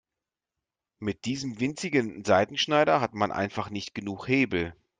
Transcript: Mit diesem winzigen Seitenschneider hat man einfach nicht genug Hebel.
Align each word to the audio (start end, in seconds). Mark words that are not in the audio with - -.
Mit 0.97 1.25
diesem 1.25 1.59
winzigen 1.59 2.25
Seitenschneider 2.25 3.01
hat 3.01 3.13
man 3.13 3.31
einfach 3.31 3.69
nicht 3.69 3.93
genug 3.93 4.27
Hebel. 4.27 4.75